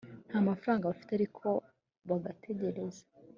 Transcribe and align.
nta 0.29 0.39
mafaranga 0.49 0.89
bafite 0.91 1.11
ariko 1.15 1.45
bagategereza 2.09 3.03